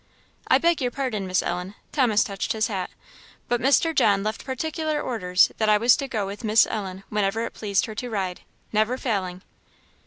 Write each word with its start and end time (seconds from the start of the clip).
"I 0.47 0.57
beg 0.57 0.81
your 0.81 0.89
pardon, 0.89 1.27
Miss 1.27 1.43
Ellen 1.43 1.75
(Thomas 1.91 2.23
touched 2.23 2.53
his 2.53 2.65
hat) 2.69 2.89
but 3.47 3.61
Mr. 3.61 3.93
John 3.93 4.23
left 4.23 4.43
particular 4.45 4.99
orders 4.99 5.51
that 5.59 5.69
I 5.69 5.77
was 5.77 5.95
to 5.97 6.07
go 6.07 6.25
with 6.25 6.43
Miss 6.43 6.65
Ellen 6.71 7.03
whenever 7.09 7.45
it 7.45 7.53
pleased 7.53 7.85
her 7.85 7.93
to 7.93 8.09
ride; 8.09 8.41
never 8.73 8.97
failing." 8.97 9.43